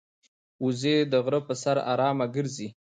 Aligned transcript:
وزې 0.63 0.95
د 1.11 1.13
غره 1.25 1.39
پر 1.47 1.55
سر 1.63 1.77
آرامه 1.91 2.25
ګرځي 2.35 2.67